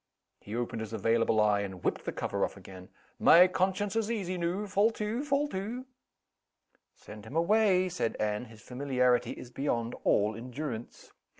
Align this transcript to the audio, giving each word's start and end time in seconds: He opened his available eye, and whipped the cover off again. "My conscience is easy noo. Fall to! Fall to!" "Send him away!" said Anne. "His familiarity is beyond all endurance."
He 0.39 0.55
opened 0.55 0.81
his 0.81 0.93
available 0.93 1.39
eye, 1.39 1.59
and 1.59 1.83
whipped 1.83 2.05
the 2.05 2.11
cover 2.11 2.43
off 2.43 2.57
again. 2.57 2.89
"My 3.19 3.45
conscience 3.47 3.95
is 3.95 4.09
easy 4.09 4.35
noo. 4.35 4.65
Fall 4.65 4.89
to! 4.89 5.23
Fall 5.23 5.47
to!" 5.49 5.85
"Send 6.95 7.23
him 7.23 7.35
away!" 7.35 7.87
said 7.87 8.15
Anne. 8.15 8.45
"His 8.45 8.63
familiarity 8.63 9.33
is 9.33 9.51
beyond 9.51 9.93
all 10.03 10.35
endurance." 10.35 11.11